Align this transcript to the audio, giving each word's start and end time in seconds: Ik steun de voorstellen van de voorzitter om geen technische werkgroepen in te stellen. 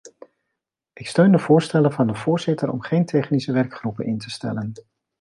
Ik 0.93 1.07
steun 1.07 1.31
de 1.31 1.39
voorstellen 1.39 1.91
van 1.91 2.07
de 2.07 2.15
voorzitter 2.15 2.71
om 2.71 2.81
geen 2.81 3.05
technische 3.05 3.51
werkgroepen 3.51 4.05
in 4.05 4.17
te 4.17 4.29
stellen. 4.29 4.73